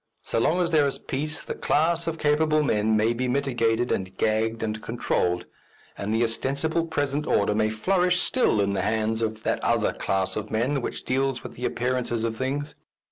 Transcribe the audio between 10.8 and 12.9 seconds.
which deals with the appearances of things.